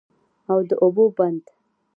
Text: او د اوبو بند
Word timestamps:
او 0.51 0.59
د 0.69 0.71
اوبو 0.83 1.05
بند 1.17 1.43